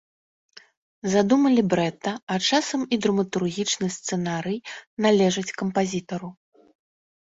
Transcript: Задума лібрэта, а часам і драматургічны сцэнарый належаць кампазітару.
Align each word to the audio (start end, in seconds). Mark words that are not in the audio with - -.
Задума 1.15 1.51
лібрэта, 1.57 2.11
а 2.35 2.39
часам 2.49 2.81
і 2.95 3.01
драматургічны 3.05 3.87
сцэнарый 3.99 4.59
належаць 5.09 5.49
кампазітару. 5.63 6.37